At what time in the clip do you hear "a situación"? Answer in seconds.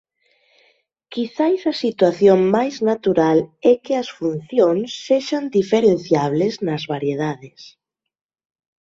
1.71-2.39